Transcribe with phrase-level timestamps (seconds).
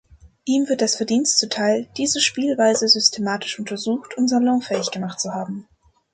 [0.45, 5.67] Ihm wird das Verdienst zuteil, diese Spielweise systematisch untersucht und salonfähig gemacht zu haben.